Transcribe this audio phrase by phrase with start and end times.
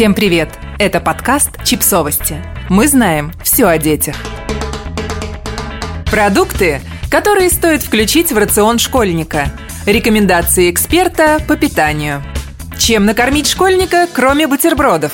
[0.00, 0.48] Всем привет!
[0.78, 2.42] Это подкаст «Чипсовости».
[2.70, 4.16] Мы знаем все о детях.
[6.10, 6.80] Продукты,
[7.10, 9.52] которые стоит включить в рацион школьника.
[9.84, 12.22] Рекомендации эксперта по питанию.
[12.78, 15.12] Чем накормить школьника, кроме бутербродов?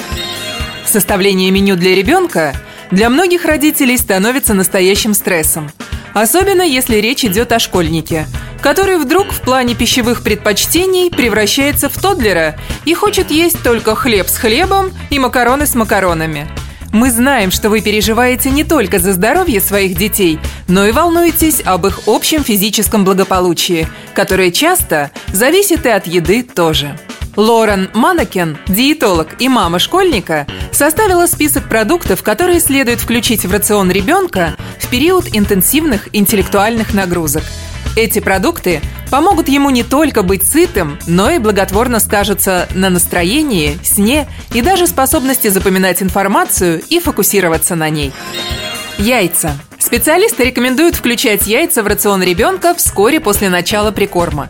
[0.84, 2.54] Составление меню для ребенка
[2.92, 5.68] для многих родителей становится настоящим стрессом.
[6.14, 8.28] Особенно если речь идет о школьнике,
[8.60, 14.36] который вдруг в плане пищевых предпочтений превращается в тодлера и хочет есть только хлеб с
[14.36, 16.48] хлебом и макароны с макаронами.
[16.92, 20.38] Мы знаем, что вы переживаете не только за здоровье своих детей,
[20.68, 26.98] но и волнуетесь об их общем физическом благополучии, которое часто зависит и от еды тоже.
[27.36, 34.56] Лорен Манакен, диетолог и мама школьника, составила список продуктов, которые следует включить в рацион ребенка
[34.80, 37.42] в период интенсивных интеллектуальных нагрузок.
[37.94, 44.28] Эти продукты помогут ему не только быть сытым, но и благотворно скажутся на настроении, сне
[44.52, 48.12] и даже способности запоминать информацию и фокусироваться на ней.
[48.98, 49.52] Яйца.
[49.78, 54.48] Специалисты рекомендуют включать яйца в рацион ребенка вскоре после начала прикорма.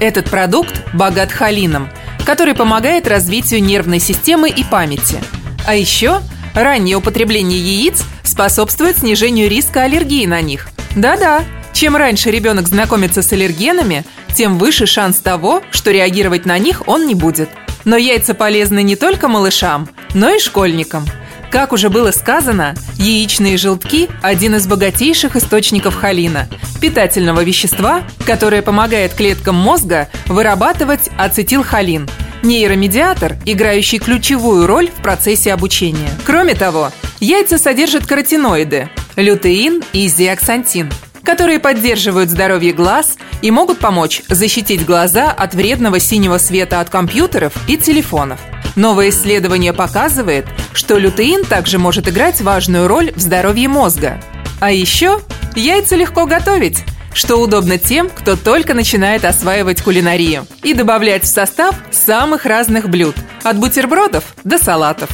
[0.00, 1.88] Этот продукт богат холином–
[2.24, 5.22] который помогает развитию нервной системы и памяти.
[5.66, 6.20] А еще
[6.54, 10.68] раннее употребление яиц способствует снижению риска аллергии на них.
[10.96, 16.82] Да-да, чем раньше ребенок знакомится с аллергенами, тем выше шанс того, что реагировать на них
[16.86, 17.48] он не будет.
[17.84, 21.04] Но яйца полезны не только малышам, но и школьникам–
[21.54, 26.48] как уже было сказано, яичные желтки– один из богатейших источников холина–
[26.80, 32.08] питательного вещества, которое помогает клеткам мозга вырабатывать ацетилхолин–
[32.42, 36.10] нейромедиатор, играющий ключевую роль в процессе обучения.
[36.26, 40.92] Кроме того, яйца содержат каротиноиды– лютеин и зиаксантин–
[41.24, 47.54] которые поддерживают здоровье глаз и могут помочь защитить глаза от вредного синего света от компьютеров
[47.66, 48.40] и телефонов.
[48.76, 54.20] Новое исследование показывает, что лютеин также может играть важную роль в здоровье мозга.
[54.60, 55.20] А еще
[55.54, 61.76] яйца легко готовить, что удобно тем, кто только начинает осваивать кулинарию, и добавлять в состав
[61.92, 63.14] самых разных блюд,
[63.44, 65.10] от бутербродов до салатов.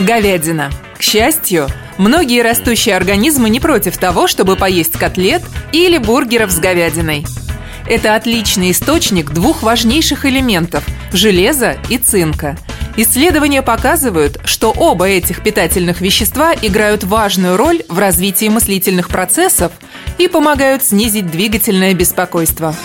[0.00, 0.70] Говядина.
[0.98, 5.42] К счастью, многие растущие организмы не против того, чтобы поесть котлет
[5.72, 7.24] или бургеров с говядиной.
[7.86, 12.56] Это отличный источник двух важнейших элементов– железа и цинка–
[13.02, 19.72] Исследования показывают, что оба этих питательных вещества играют важную роль в развитии мыслительных процессов
[20.18, 22.76] и помогают снизить двигательное беспокойство.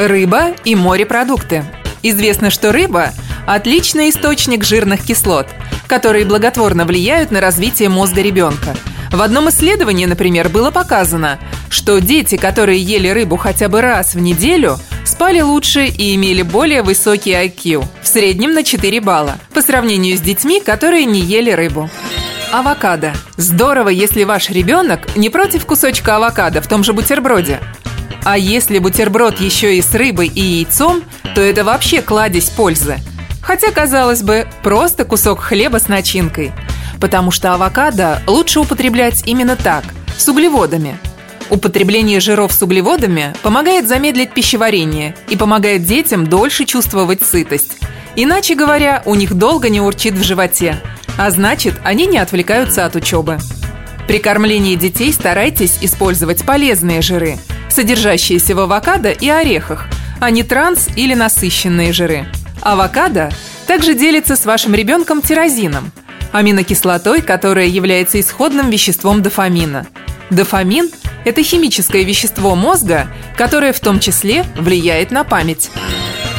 [0.00, 1.64] Рыба и морепродукты.
[2.02, 3.12] Известно, что рыба–
[3.46, 5.46] отличный источник жирных кислот,
[5.86, 8.74] которые благотворно влияют на развитие мозга ребенка.
[9.12, 11.38] В одном исследовании, например, было показано,
[11.70, 16.82] что дети, которые ели рыбу хотя бы раз в неделю– спали лучше и имели более
[16.82, 21.88] высокий IQ, в среднем на 4 балла, по сравнению с детьми, которые не ели рыбу.
[22.52, 23.14] Авокадо.
[23.36, 27.60] Здорово, если ваш ребенок не против кусочка авокадо в том же бутерброде.
[28.24, 31.02] А если бутерброд еще и с рыбой и яйцом,
[31.34, 32.98] то это вообще кладезь пользы.
[33.42, 36.52] Хотя, казалось бы, просто кусок хлеба с начинкой.
[37.00, 39.84] Потому что авокадо лучше употреблять именно так,
[40.16, 40.98] с углеводами–
[41.48, 47.78] Употребление жиров с углеводами помогает замедлить пищеварение и помогает детям дольше чувствовать сытость.
[48.16, 50.80] Иначе говоря, у них долго не урчит в животе,
[51.16, 53.38] а значит, они не отвлекаются от учебы.
[54.08, 59.86] При кормлении детей старайтесь использовать полезные жиры, содержащиеся в авокадо и орехах,
[60.20, 62.26] а не транс или насыщенные жиры.
[62.62, 63.30] Авокадо
[63.66, 65.92] также делится с вашим ребенком тирозином,
[66.32, 69.86] аминокислотой, которая является исходным веществом дофамина.
[70.30, 70.90] Дофамин–
[71.26, 75.70] это химическое вещество мозга, которое в том числе влияет на память.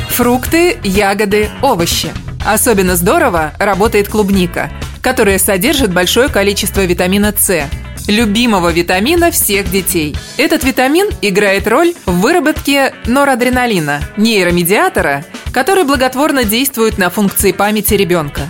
[0.09, 2.09] Фрукты, ягоды, овощи.
[2.45, 4.71] Особенно здорово работает клубника,
[5.01, 7.69] которая содержит большое количество витамина С,
[8.07, 10.15] любимого витамина всех детей.
[10.37, 18.43] Этот витамин играет роль в выработке норадреналина, нейромедиатора, который благотворно действует на функции памяти ребенка.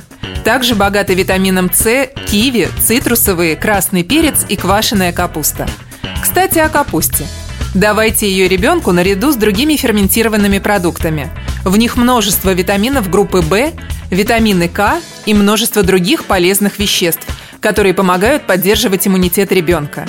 [0.44, 5.68] Также богаты витамином С, киви, цитрусовые, красный перец и квашеная капуста–
[6.22, 7.26] кстати, о капусте.
[7.74, 11.30] Давайте ее ребенку наряду с другими ферментированными продуктами.
[11.64, 13.72] В них множество витаминов группы В,
[14.10, 14.96] витамины К
[15.26, 17.28] и множество других полезных веществ,
[17.60, 20.08] которые помогают поддерживать иммунитет ребенка.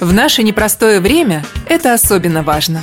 [0.00, 2.82] В наше непростое время это особенно важно.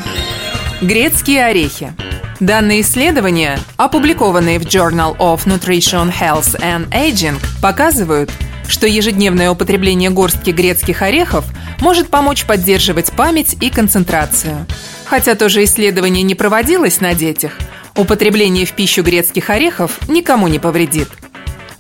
[0.82, 1.94] Грецкие орехи.
[2.40, 8.30] Данные исследования, опубликованные в Journal of Nutrition, Health and Aging, показывают,
[8.68, 11.46] что ежедневное употребление горстки грецких орехов
[11.80, 14.66] может помочь поддерживать память и концентрацию.
[15.06, 17.58] Хотя тоже исследование не проводилось на детях,
[17.96, 21.10] употребление в пищу грецких орехов никому не повредит.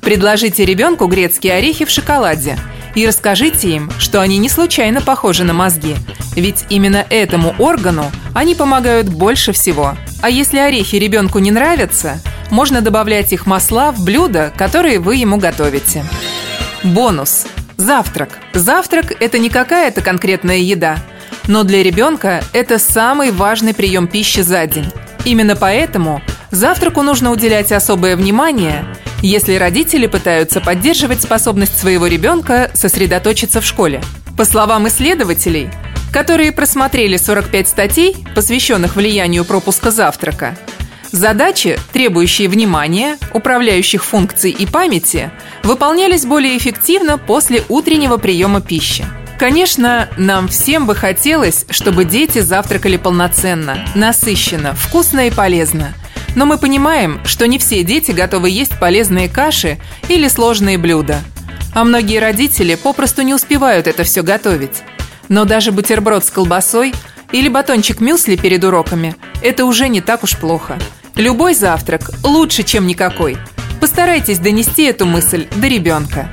[0.01, 2.57] Предложите ребенку грецкие орехи в шоколаде
[2.95, 5.95] и расскажите им, что они не случайно похожи на мозги,
[6.36, 9.98] ведь именно этому органу они помогают больше всего.
[10.22, 12.19] А если орехи ребенку не нравятся,
[12.50, 16.06] можно добавлять их масла в блюда, которые вы ему готовите.
[16.84, 17.46] Бонус.
[17.78, 18.40] Завтрак.
[18.54, 20.98] Завтрак– это не какая-то конкретная еда,
[21.48, 24.92] но для ребенка это самый важный прием пищи за день.
[25.26, 26.22] Именно поэтому
[26.52, 28.86] завтраку нужно уделять особое внимание,
[29.22, 34.02] если родители пытаются поддерживать способность своего ребенка сосредоточиться в школе.
[34.38, 35.70] По словам исследователей,
[36.12, 40.58] которые просмотрели 45 статей, посвященных влиянию пропуска завтрака,
[41.12, 45.31] Задачи, требующие внимания, управляющих функций и памяти,
[45.63, 49.06] выполнялись более эффективно после утреннего приема пищи.
[49.39, 55.94] Конечно, нам всем бы хотелось, чтобы дети завтракали полноценно, насыщенно, вкусно и полезно.
[56.36, 59.77] Но мы понимаем, что не все дети готовы есть полезные каши
[60.09, 61.19] или сложные блюда.
[61.74, 64.81] А многие родители попросту не успевают это все готовить.
[65.30, 66.94] Но даже бутерброд с колбасой
[67.32, 70.78] или батончик мюсли перед уроками– это уже не так уж плохо–
[71.18, 73.38] Любой завтрак лучше, чем никакой.
[73.82, 76.30] Постарайтесь донести эту мысль до ребенка.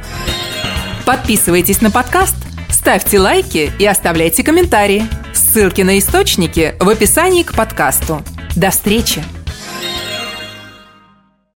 [1.06, 2.36] Подписывайтесь на подкаст,
[2.70, 5.06] ставьте лайки и оставляйте комментарии.
[5.32, 8.22] Ссылки на источники в описании к подкасту.
[8.56, 9.24] До встречи!